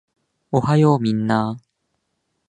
[0.51, 1.63] おはようみんなー